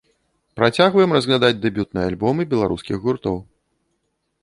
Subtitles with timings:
[0.59, 3.37] Працягваем разглядаць дэбютныя альбомы беларускіх гуртоў.